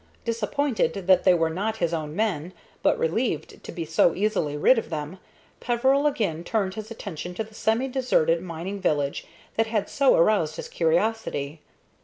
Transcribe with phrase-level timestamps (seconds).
[0.25, 4.79] Disappointed that they were not his own men, but relieved to be so easily rid
[4.79, 5.19] of them,
[5.59, 9.27] Peveril again turned his attention to the semi deserted mining village
[9.57, 11.61] that had so aroused his curiosity.